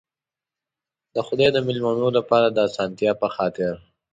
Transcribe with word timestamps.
د 1.13 1.15
خدای 1.27 1.49
د 1.53 1.57
مېلمنو 1.67 2.07
لپاره 2.17 2.47
د 2.49 2.57
آسانتیا 2.67 3.11
په 3.21 3.27
خاطر. 3.35 3.73